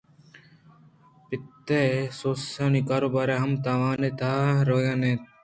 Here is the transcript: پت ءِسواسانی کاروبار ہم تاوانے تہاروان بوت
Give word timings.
پت 1.27 1.67
ءِسواسانی 1.79 2.81
کاروبار 2.89 3.27
ہم 3.43 3.51
تاوانے 3.63 4.09
تہاروان 4.19 5.01
بوت 5.03 5.19